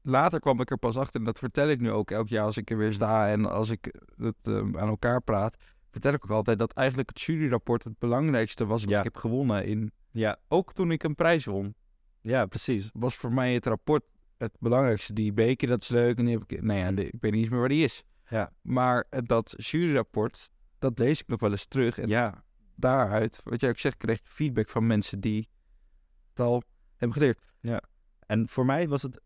[0.01, 2.57] later kwam ik er pas achter, en dat vertel ik nu ook elk jaar als
[2.57, 5.57] ik er weer sta en als ik het ehm, aan elkaar praat,
[5.91, 8.97] vertel ik ook altijd dat eigenlijk het juryrapport het belangrijkste was wat Ja.
[8.97, 9.65] ik heb gewonnen.
[9.65, 11.75] In, Ja, ook toen ik een prijs won,
[12.21, 12.89] ja, precies.
[12.93, 14.03] was voor mij het rapport
[14.37, 15.13] het belangrijkste.
[15.13, 16.17] Die beker, dat is leuk.
[16.17, 18.03] En die heb ik, nou ja, de- ik weet niet eens meer waar die is.
[18.27, 18.51] Ja.
[18.61, 21.97] Maar dat juryrapport, dat lees ik nog wel eens terug.
[21.99, 22.43] En Ja,
[22.75, 25.47] daaruit, wat jij ook zegt, kreeg ik feedback van mensen die
[26.29, 26.63] het al
[26.95, 27.39] hebben geleerd.
[28.27, 29.21] en voor mij was het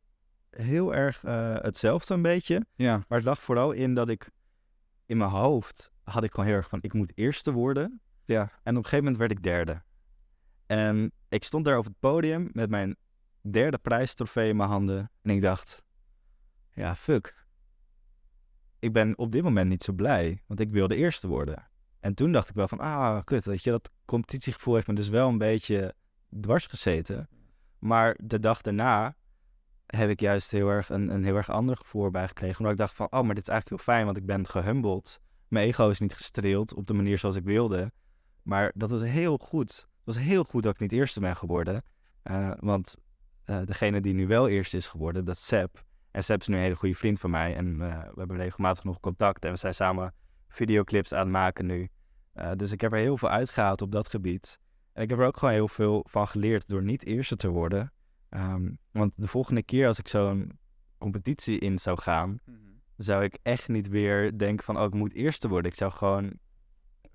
[0.58, 2.66] heel erg eh, hetzelfde een beetje.
[2.76, 3.04] Ja.
[3.08, 4.30] Maar het lag vooral in dat ik
[5.06, 8.02] in mijn hoofd had ik gewoon heel erg van ik moet eerste worden.
[8.26, 8.42] Ja.
[8.42, 9.82] En op een gegeven moment werd ik derde.
[10.66, 12.96] En ik stond daar op het podium met mijn
[13.42, 15.12] derde prijstrofee in mijn handen.
[15.22, 15.84] En ik dacht,
[16.74, 17.46] ja, fuck.
[18.80, 21.70] Ik ben op dit moment niet zo blij, want ik wilde eerste worden.
[22.00, 25.10] En toen dacht ik wel van, ah, kut, weet je, dat competitiegevoel heeft me dus
[25.10, 25.94] wel een beetje
[26.42, 27.30] dwars gezeten.
[27.80, 29.16] Maar de dag daarna
[29.96, 32.58] heb ik juist heel erg een, een heel erg ander gevoel erbij gekregen.
[32.58, 35.20] Omdat ik dacht van, oh, maar dit is eigenlijk heel fijn, want ik ben gehumbled.
[35.48, 37.92] Mijn ego is niet gestreeld op de manier zoals ik wilde.
[38.42, 39.72] Maar dat was heel goed.
[39.76, 41.84] Het was heel goed dat ik niet eerste ben geworden.
[42.22, 42.96] Eh, want
[43.44, 45.84] eh, degene die nu wel eerste is geworden, dat is Seb.
[46.12, 47.56] En Seb is nu een hele goede vriend van mij.
[47.56, 49.46] En eh, we hebben regelmatig nog contact.
[49.46, 50.14] En we zijn samen
[50.48, 51.90] videoclips aan het maken nu.
[52.56, 54.60] Dus ik heb er heel veel uitgehaald op dat gebied.
[54.94, 57.92] En ik heb er ook gewoon heel veel van geleerd door niet eerste te worden.
[58.30, 60.60] Ehm, want de volgende keer als ik zo'n
[60.98, 62.40] competitie in zou gaan,
[62.98, 65.72] zou ik echt niet weer denken van, oh, ik moet eerste worden.
[65.72, 66.40] Ik zou gewoon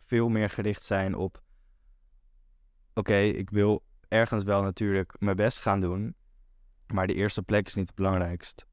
[0.06, 1.42] veel meer gericht zijn op,
[2.94, 6.14] oké, ik wil ergens wel natuurlijk mijn best gaan doen,
[6.86, 8.66] maar de eerste plek is niet het belangrijkst.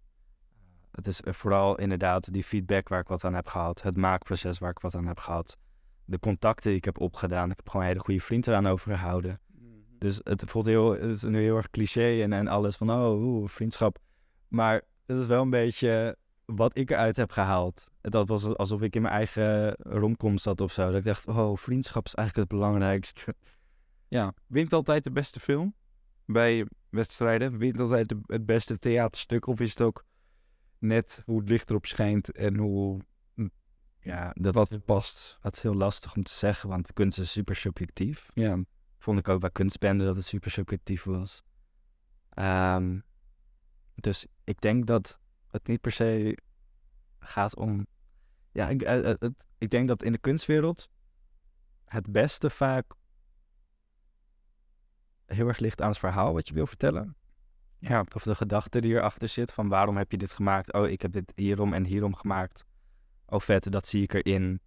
[0.92, 4.72] Het is vooral inderdaad die feedback waar ik wat aan heb gehad, het maakproces waar
[4.72, 5.58] ik wat aan heb gehad,
[6.06, 7.52] de contacten die ik heb opgedaan.
[7.52, 9.40] Ik heb gewoon een hele goede vriend eraan overgehouden.
[10.00, 13.48] Dus het voelt heel, het is nu heel erg cliché en, en alles van, oh,
[13.48, 13.98] vriendschap.
[14.48, 17.84] Maar het is wel een beetje wat ik eruit heb gehaald.
[18.02, 20.86] Dat was alsof ik in mijn eigen romcom zat of zo.
[20.86, 23.36] Dat ik dacht, oh, vriendschap is eigenlijk het belangrijkste.
[24.10, 25.74] Ja, wint altijd de beste film
[26.26, 27.58] bij wedstrijden?
[27.58, 29.48] Wint altijd de- het beste theaterstuk?
[29.48, 30.06] Of is het ook
[30.80, 33.00] net hoe het licht erop schijnt en hoe
[34.00, 35.38] Ja, dat, wat past?
[35.42, 38.30] dat is heel lastig om te zeggen, want kunst is super subjectief.
[38.34, 38.58] Ja,
[39.08, 41.44] Vond ik ook bij kunstbende dat het super subjectief was.
[42.30, 43.00] Ehm,
[43.96, 46.38] dus ik denk dat het niet per se
[47.20, 47.88] gaat om.
[48.52, 50.90] Ja, ik, eh, eh, het, ik denk dat in de kunstwereld
[51.86, 52.86] het beste vaak
[55.26, 57.16] heel erg ligt aan het verhaal wat je wil vertellen.
[57.80, 60.74] ja, Of de gedachte die erachter zit van waarom heb je dit gemaakt?
[60.74, 62.66] Oh, ik heb dit hierom en hierom gemaakt.
[63.26, 64.62] Oh, vet, dat zie ik erin.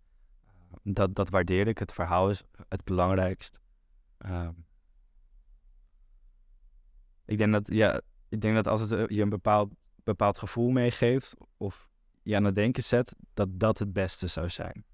[0.82, 1.78] Dat, dat waardeer ik.
[1.78, 3.60] Het verhaal is het belangrijkst.
[4.20, 4.52] Ehm,
[7.24, 9.72] ik denk dat, ja, ik denk dat als het eh, je een bepaald,
[10.04, 11.88] bepaald gevoel meegeeft of
[12.22, 14.84] je aan het denken zet, dat dat het beste zou zijn.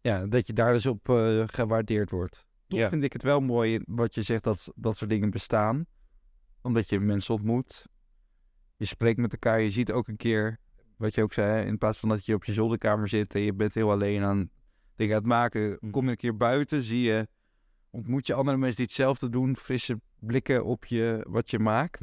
[0.00, 2.46] ja, dat je daar dus op eh, gewaardeerd wordt.
[2.66, 2.88] Toch Ja.
[2.88, 5.86] vind ik het wel mooi wat je zegt dat dat soort dingen bestaan.
[6.62, 7.86] Omdat je mensen ontmoet.
[8.76, 9.60] Je spreekt met elkaar.
[9.60, 10.58] Je ziet ook een keer,
[10.96, 13.52] wat je ook zei, in plaats van dat je op je zolderkamer zit en je
[13.54, 14.50] bent heel alleen aan
[14.96, 15.90] dingen het maken, Hm.
[15.90, 17.28] kom je een keer buiten, zie je,
[17.90, 22.00] ontmoet je andere mensen die hetzelfde doen, frisse blikken op je, wat je maakt.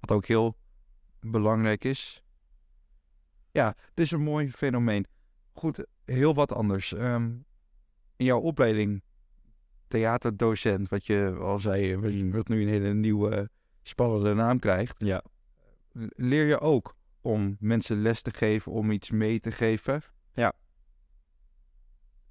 [0.00, 0.56] Wat ook heel
[1.20, 2.22] belangrijk is.
[3.50, 5.06] Ja, het is een mooi fenomeen.
[5.52, 6.94] Goed, heel wat anders.
[6.94, 7.24] Ehm,
[8.16, 9.02] in jouw opleiding,
[9.88, 13.50] theaterdocent, wat je al zei, wat je- wat nu een hele nieuwe
[13.82, 15.22] spannende naam krijgt, Ja.
[16.16, 20.02] leer je ook om mensen les te geven, om iets mee te geven.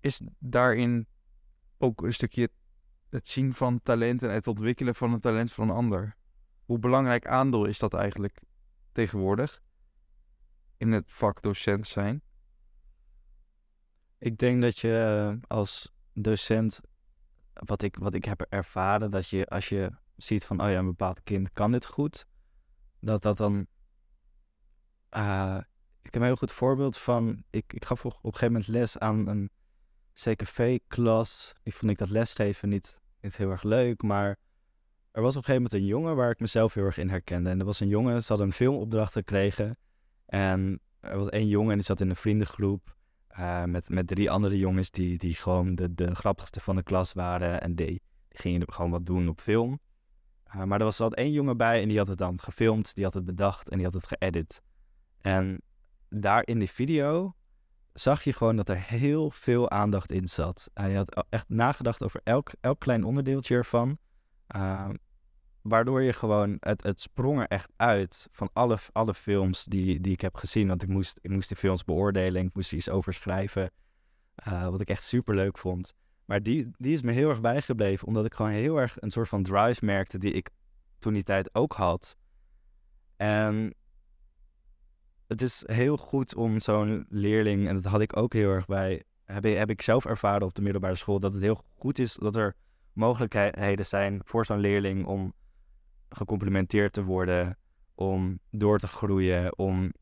[0.01, 1.07] Is daarin
[1.77, 2.49] ook een stukje
[3.09, 6.15] het zien van talent en het ontwikkelen van een talent van een ander?
[6.65, 8.41] Hoe belangrijk aandeel is dat eigenlijk
[8.91, 9.61] tegenwoordig
[10.77, 12.21] in het vak docent zijn?
[14.17, 16.79] Ik denk dat je eh, als docent,
[17.53, 20.85] wat ik, wat ik heb ervaren, dat je als je ziet van, oh ja, een
[20.85, 22.25] bepaald kind kan dit goed,
[22.99, 23.67] dat dat dan...
[25.09, 25.57] eh,
[26.01, 28.97] ik heb een heel goed voorbeeld van, ik, ik gaf op een gegeven moment les
[28.97, 29.51] aan een
[30.23, 31.53] CKV-klas.
[31.63, 34.37] Ik vond ik dat lesgeven niet, niet heel erg leuk, maar
[35.11, 37.49] er was op een gegeven moment een jongen waar ik mezelf heel erg in herkende.
[37.49, 39.77] En er was een jongen, ze hadden een filmopdracht gekregen
[40.25, 42.95] en er was één jongen en die zat in een vriendengroep.
[43.27, 47.13] Eh, met, met drie andere jongens die, die gewoon de, de grappigste van de klas
[47.13, 47.61] waren.
[47.61, 49.79] En die, die gingen gewoon wat doen op film.
[50.43, 53.03] Eh, maar er was altijd één jongen bij en die had het dan gefilmd, die
[53.03, 54.61] had het bedacht en die had het geëdit.
[55.21, 55.61] En
[56.09, 57.35] daar in die video
[57.93, 60.69] zag je gewoon dat er heel veel aandacht in zat.
[60.73, 63.97] Hij had echt nagedacht over elk, elk klein onderdeeltje ervan.
[64.47, 64.89] Eh,
[65.61, 70.13] waardoor je gewoon, het, het sprong er echt uit van alle, alle films die, die
[70.13, 70.67] ik heb gezien.
[70.67, 73.71] Want ik moest, ik moest die films beoordelen, ik moest iets over schrijven.
[74.35, 75.93] eh, wat ik echt super leuk vond.
[76.25, 79.27] Maar die, die is me heel erg bijgebleven, omdat ik gewoon heel erg een soort
[79.27, 80.49] van drive merkte die ik
[80.99, 82.15] toen die tijd ook had.
[83.15, 83.75] En
[85.31, 89.03] het is heel goed om zo'n leerling, en dat had ik ook heel erg bij,
[89.25, 92.35] heb, heb ik zelf ervaren op de middelbare school, dat het heel goed is dat
[92.35, 92.55] er
[92.93, 95.33] mogelijkheden zijn voor zo'n leerling om
[96.09, 97.57] gecomplimenteerd te worden,
[97.95, 99.93] om door te groeien, om...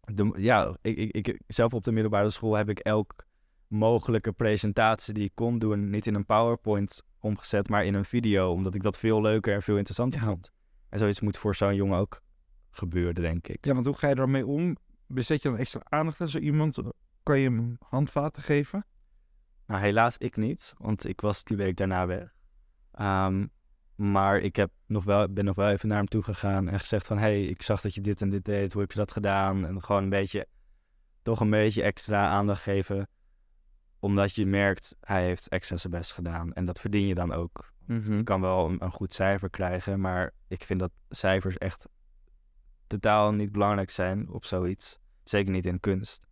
[0.00, 3.14] De, ja, ik, ik, ik, zelf op de middelbare school heb ik elk
[3.66, 8.52] mogelijke presentatie die ik kon doen, niet in een PowerPoint omgezet, maar in een video,
[8.52, 10.50] omdat ik dat veel leuker en veel interessanter vond.
[10.88, 12.22] En zoiets moet voor zo'n jongen ook
[12.72, 13.64] gebeuren, denk ik.
[13.64, 14.76] Ja, want hoe ga je daarmee om?
[15.06, 16.78] Bezet je dan extra aandacht aan zo iemand?
[17.22, 18.86] Kan je hem handvaten geven?
[19.66, 22.34] Nou, helaas ik niet, want ik was die week daarna weg.
[22.92, 23.46] Ehm,
[23.94, 27.06] maar ik heb nog wel, ben nog wel even naar hem toe gegaan en gezegd
[27.06, 27.18] van...
[27.18, 29.66] hey, ik zag dat je dit en dit deed, hoe heb je dat gedaan?
[29.66, 30.46] En gewoon een beetje,
[31.22, 33.08] toch een beetje extra aandacht geven.
[33.98, 36.52] Omdat je merkt, hij heeft extra zijn best gedaan.
[36.52, 37.72] En dat verdien je dan ook.
[37.86, 41.88] Je kan wel een, een goed cijfer krijgen, maar ik vind dat cijfers echt
[43.00, 44.98] totaal niet belangrijk zijn op zoiets.
[45.24, 46.26] Zeker niet in kunst.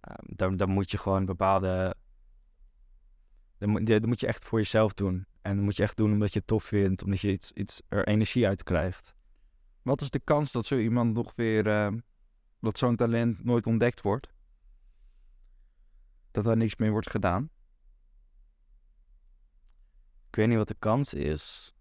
[0.00, 1.94] Ehm, dan, dan moet je gewoon bepaalde.
[3.58, 5.26] Dan moet, dat moet je echt voor jezelf doen.
[5.40, 7.82] En dat moet je echt doen omdat je het tof vindt, omdat je iets, iets
[7.88, 9.14] er energie uit krijgt.
[9.82, 11.92] Wat is de kans dat zo iemand nog weer, eh,
[12.60, 14.32] dat zo'n talent nooit ontdekt wordt?
[16.30, 17.50] Dat daar niks mee wordt gedaan?
[20.28, 21.74] Ik weet niet wat de kans is,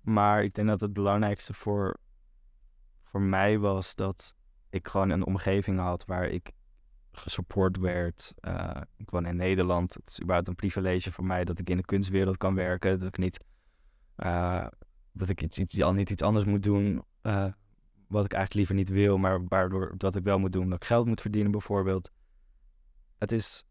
[0.00, 1.96] maar ik denk dat het belangrijkste voor,
[3.12, 4.34] voor mij was dat
[4.70, 6.50] ik gewoon een omgeving had waar ik
[7.12, 8.32] gesupport werd.
[8.40, 9.94] Eh, ik woon in Nederland.
[9.94, 12.98] Het is überhaupt een privilege voor mij dat ik in de kunstwereld kan werken.
[12.98, 13.44] Dat ik niet,
[14.16, 14.66] eh,
[15.12, 17.52] dat ik iets, iets, al niet iets anders moet doen eh,
[18.08, 20.88] wat ik eigenlijk liever niet wil, maar waardoor dat ik wel moet doen, dat ik
[20.88, 22.10] geld moet verdienen bijvoorbeeld.
[23.18, 23.64] Het is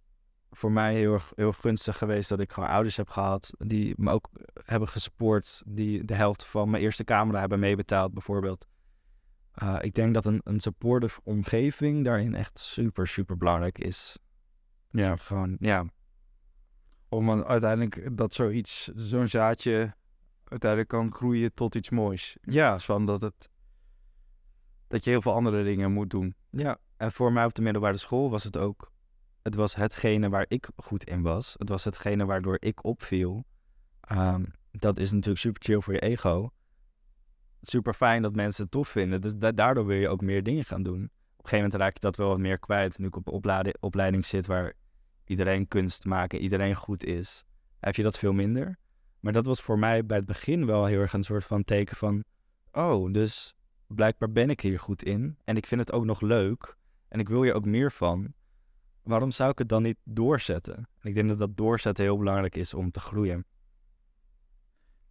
[0.52, 4.12] voor mij heel erg, heel gunstig geweest dat ik gewoon ouders heb gehad die me
[4.12, 4.30] ook
[4.66, 8.70] hebben gesupport, die de helft van mijn eerste camera hebben meebetaald bijvoorbeeld.
[9.64, 14.18] Uh, ik denk dat een, een supportive omgeving daarin echt super, super belangrijk is.
[14.90, 15.16] Ja.
[15.16, 15.86] Gewoon, ja.
[17.10, 19.94] Om uiteindelijk dat zoiets, zo'n zaadje
[20.44, 22.38] uiteindelijk kan groeien tot iets moois.
[22.42, 22.80] Ja.
[22.80, 23.50] van dat het,
[24.88, 26.36] dat je heel veel andere dingen moet doen.
[26.50, 28.92] Ja, en voor mij op de middelbare school was het ook,
[29.42, 31.56] het was hetgene waar ik goed in was.
[31.58, 33.46] Het was hetgene waardoor ik opviel.
[34.12, 36.52] Um, dat is natuurlijk super chill voor je ego.
[37.62, 39.22] Super fijn dat mensen het tof vinden.
[39.22, 41.04] Dus da daardoor wil je ook meer dingen gaan doen.
[41.04, 42.98] Op een gegeven moment raak je dat wel wat meer kwijt.
[42.98, 44.74] Nu ik op opleiding, opleiding zit waar
[45.26, 47.44] iedereen kunst maken, iedereen goed is,
[47.80, 48.78] heb je dat veel minder.
[49.20, 51.96] Maar dat was voor mij bij het begin wel heel erg een soort van teken
[51.96, 52.24] van...
[52.72, 53.56] Oh, dus
[53.88, 55.38] blijkbaar ben ik hier goed in.
[55.44, 56.76] En ik vind het ook nog leuk.
[57.08, 58.34] En ik wil hier ook meer van.
[59.04, 60.76] Waarom zou ik het dan niet doorzetten?
[60.76, 63.46] En ik denk dat dat doorzetten heel belangrijk is om te groeien.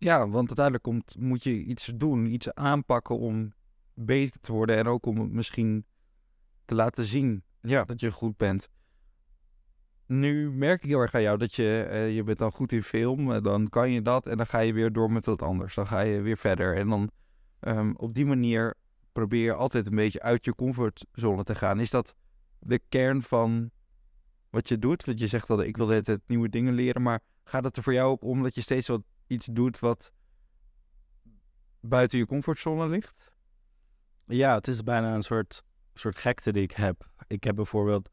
[0.00, 3.52] Ja, want uiteindelijk komt, moet je iets doen, iets aanpakken om
[3.94, 4.76] beter te worden.
[4.76, 5.84] En ook om het misschien
[6.64, 7.84] te laten zien Ja.
[7.84, 8.68] dat je goed bent.
[10.06, 12.82] Nu merk ik heel erg aan jou dat je, uh, je bent dan goed in
[12.82, 15.74] film, uh, dan kan je dat en dan ga je weer door met wat anders.
[15.74, 16.76] Dan ga je weer verder.
[16.76, 17.10] En dan
[17.60, 18.74] um, op die manier
[19.12, 21.80] probeer je altijd een beetje uit je comfortzone te gaan.
[21.80, 22.14] Is dat
[22.58, 23.70] de kern van
[24.50, 25.04] wat je doet?
[25.04, 27.92] Want je zegt dat ik wil tijd nieuwe dingen leren, maar gaat het er voor
[27.92, 30.12] jou ook om dat je steeds wat iets doet wat
[31.80, 33.32] buiten je comfortzone ligt?
[34.26, 35.64] Ja, het is bijna een soort,
[35.94, 37.10] soort gekte die ik heb.
[37.26, 38.10] Ik heb bijvoorbeeld,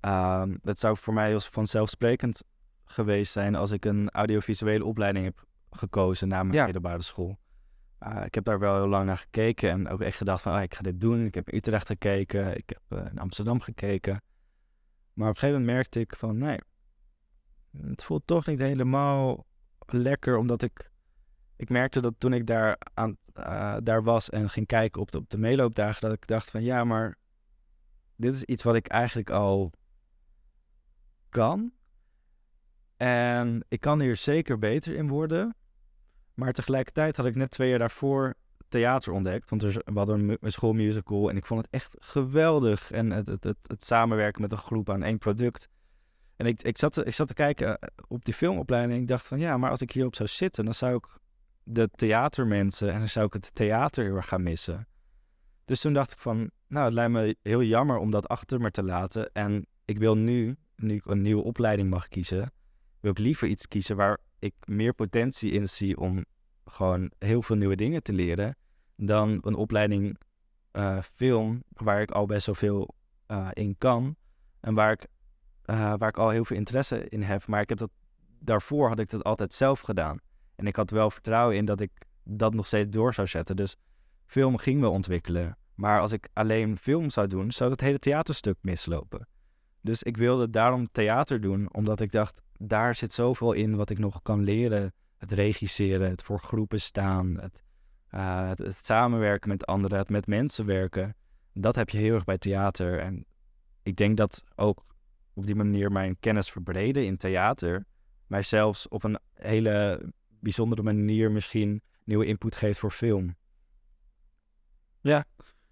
[0.00, 2.42] ehm het zou voor mij als vanzelfsprekend
[2.84, 6.64] geweest zijn als ik een audiovisuele opleiding heb gekozen na mijn Ja.
[6.64, 7.38] middelbare school.
[8.02, 10.62] Uh, ik heb daar wel heel lang naar gekeken en ook echt gedacht van, ah,
[10.62, 11.24] ik ga dit doen.
[11.24, 14.22] Ik heb in Utrecht gekeken, ik heb uh, in Amsterdam gekeken.
[15.12, 16.58] Maar op een gegeven moment merkte ik van, nee,
[17.80, 19.46] het voelt toch niet helemaal
[19.92, 20.90] lekker, omdat ik,
[21.56, 25.18] ik merkte dat toen ik daar, aan, uh, daar was en ging kijken op de,
[25.18, 27.16] op de meeloopdagen, dat ik dacht van, ja, maar
[28.16, 29.72] dit is iets wat ik eigenlijk al
[31.28, 31.72] kan.
[32.96, 35.54] En ik kan hier zeker beter in worden.
[36.34, 38.34] Maar tegelijkertijd had ik net twee jaar daarvoor
[38.68, 39.50] theater ontdekt.
[39.50, 42.90] Want we hadden een, schoolmusical en ik vond het echt geweldig.
[42.90, 45.68] En het, het, het samenwerken met een groep aan één product.
[46.38, 49.38] En ik, ik, zat ik zat te kijken op die filmopleiding en ik dacht van
[49.38, 51.06] ja, maar als ik hierop zou zitten, dan zou ik
[51.62, 54.86] de theatermensen en dan zou ik het theater erg gaan missen.
[55.64, 58.70] Dus toen dacht ik van, nou, het lijkt me heel jammer om dat achter me
[58.70, 59.30] te laten.
[59.32, 62.52] En ik wil nu, nu ik een nieuwe opleiding mag kiezen,
[63.00, 66.24] wil ik liever iets kiezen waar ik meer potentie in zie om
[66.64, 68.56] gewoon heel veel nieuwe dingen te leren,
[68.96, 70.18] dan een opleiding
[70.72, 72.94] uh, film waar ik al best zoveel
[73.28, 74.16] uh, in kan
[74.60, 75.06] en waar ik,
[75.70, 77.46] uh, waar ik al heel veel interesse in heb.
[77.46, 77.90] Maar ik heb dat,
[78.38, 80.18] daarvoor had ik dat altijd zelf gedaan.
[80.54, 81.90] En ik had wel vertrouwen in dat ik
[82.22, 83.56] dat nog steeds door zou zetten.
[83.56, 83.76] Dus
[84.26, 85.56] film ging wel ontwikkelen.
[85.74, 89.28] Maar als ik alleen film zou doen, zou het hele theaterstuk mislopen.
[89.80, 93.98] Dus ik wilde daarom theater doen, omdat ik dacht, daar zit zoveel in wat ik
[93.98, 94.92] nog kan leren.
[95.16, 97.62] Het regisseren, het voor groepen staan, het,
[98.08, 101.14] het, het, samenwerken met anderen, het met mensen werken.
[101.52, 103.00] Dat heb je heel erg bij theater.
[103.00, 103.24] En
[103.82, 104.84] ik denk dat ook
[105.38, 107.86] op die manier mijn kennis verbreden in theater
[108.26, 113.36] mij zelfs op een hele bijzondere manier misschien nieuwe input geeft voor film.
[115.00, 115.24] Ja,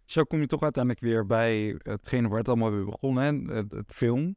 [0.05, 3.55] zo kom je toch uiteindelijk weer bij hetgene waar het allemaal weer begonnen, hè?
[3.55, 4.37] Het, het film.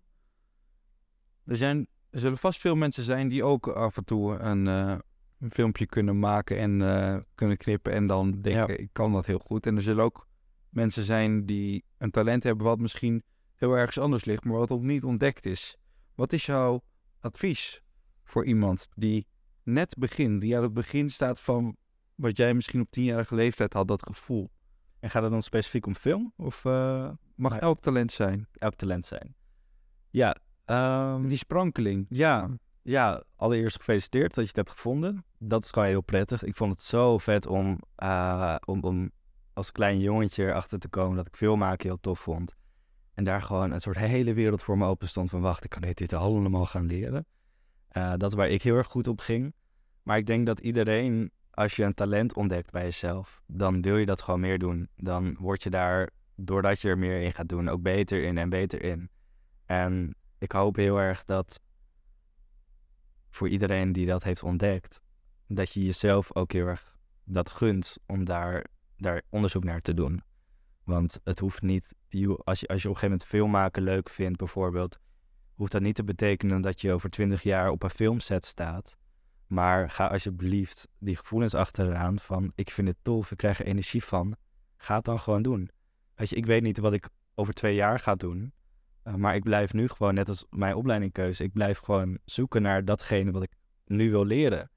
[1.46, 4.98] Er, zijn, er zullen vast veel mensen zijn die ook af en toe een, uh,
[5.40, 8.80] een filmpje kunnen maken en uh, kunnen knippen en dan denken, ja.
[8.80, 9.66] ik kan dat heel goed.
[9.66, 10.28] En er zullen ook
[10.70, 13.24] mensen zijn die een talent hebben wat misschien
[13.60, 15.78] heel ergens anders ligt, maar wat ook niet ontdekt is.
[16.16, 16.82] Wat is jouw
[17.20, 17.82] advies
[18.24, 19.28] voor iemand die
[19.64, 21.76] net begint, die aan het begin staat van
[22.16, 24.50] wat jij misschien op tienjarige leeftijd had, dat gevoel?
[25.00, 26.34] En gaat het dan specifiek om film?
[26.36, 28.48] Of uh, mag elk talent zijn?
[28.54, 29.36] Elk talent zijn.
[30.10, 30.36] Ja.
[30.66, 32.06] Um, die sprankeling.
[32.10, 32.50] Ja.
[32.82, 35.26] Ja, allereerst gefeliciteerd dat je het hebt gevonden.
[35.38, 36.44] Dat is gewoon heel prettig.
[36.44, 39.12] Ik vond het zo vet om, uh, om, om
[39.54, 42.58] als klein jongetje erachter te komen dat ik filmmaken heel tof vond.
[43.20, 45.82] En daar gewoon een soort hele wereld voor me open stond van wacht, ik kan
[45.82, 47.26] dit, allemaal gaan leren.
[47.92, 49.54] Uh, dat waar ik heel erg goed op ging.
[50.04, 54.06] Maar ik denk dat iedereen als je een talent ontdekt bij jezelf, dan wil je
[54.06, 54.90] dat gewoon meer doen.
[54.96, 58.50] Dan word je daar, doordat je er meer in gaat doen, ook beter in en
[58.50, 59.10] beter in.
[59.66, 61.60] En ik hoop heel erg dat
[63.30, 65.02] voor iedereen die dat heeft ontdekt,
[65.48, 68.66] dat je jezelf ook heel erg dat gunt om daar,
[68.98, 70.24] daar onderzoek naar te doen.
[70.84, 71.94] Want het hoeft niet,
[72.44, 75.00] als je, als je op een gegeven moment filmmaken leuk vindt bijvoorbeeld,
[75.56, 78.98] hoeft dat niet te betekenen dat je over twintig jaar op een filmset staat.
[79.48, 84.04] Maar ga alsjeblieft die gevoelens achteraan van ik vind het tof, ik krijg er energie
[84.04, 84.36] van.
[84.78, 85.70] Ga het dan gewoon doen.
[86.16, 88.54] Weet je, ik weet niet wat ik over twee jaar ga doen.
[89.04, 92.86] Uh, maar ik blijf nu gewoon, net als mijn opleidingkeuze, ik blijf gewoon zoeken naar
[92.86, 93.52] datgene wat ik
[93.86, 94.70] nu wil leren.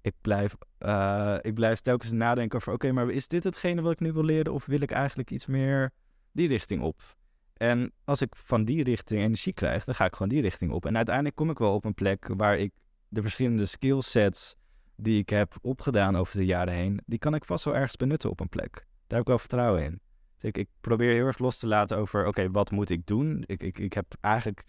[0.00, 4.00] Ik blijf, uh, ik blijf telkens nadenken over, oké, maar is dit hetgene wat ik
[4.00, 4.52] nu wil leren?
[4.52, 5.92] Of wil ik eigenlijk iets meer
[6.38, 7.16] die richting op?
[7.56, 10.86] En als ik van die richting energie krijg, dan ga ik gewoon die richting op.
[10.86, 12.72] En uiteindelijk kom ik wel op een plek waar ik
[13.08, 14.56] de verschillende skillsets
[14.96, 18.30] die ik heb opgedaan over de jaren heen, die kan ik vast wel ergens benutten
[18.30, 18.72] op een plek.
[18.74, 20.00] Daar heb ik wel vertrouwen in.
[20.34, 23.42] Dus ik, ik probeer heel erg los te laten over, oké, wat moet ik doen?
[23.46, 24.64] Ik, ik, ik heb eigenlijk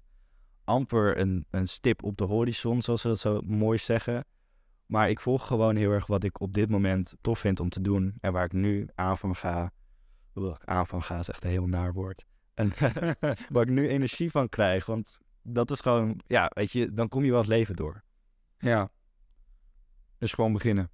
[0.63, 4.26] amper een, een stip op de horizon, zoals we dat zo mooi zeggen.
[4.86, 7.82] Maar ik volg gewoon heel erg wat ik op dit moment tof vind om te
[7.82, 8.13] doen.
[8.22, 9.72] En waar ik nu aan van ga.
[10.65, 12.25] Aan van ga is echt een heel naar woord.
[12.53, 12.73] En
[13.53, 14.85] waar ik nu energie van krijg.
[14.85, 18.03] Want dat is gewoon, ja, weet je, dan kom je wel het leven door.
[18.57, 18.91] Ja.
[20.17, 20.91] Dus gewoon beginnen.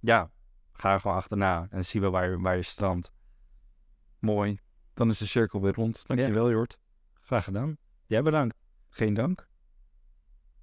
[0.00, 0.30] Ja,
[0.72, 3.12] ga er gewoon achterna en zie we waar je, waar je strandt.
[4.18, 4.58] Mooi.
[4.94, 6.06] Dan is de cirkel weer rond.
[6.06, 6.52] Dankjewel, ja.
[6.52, 6.78] Jort.
[7.20, 7.76] Graag gedaan.
[8.06, 8.56] Jij bedankt.
[8.88, 9.48] Geen dank.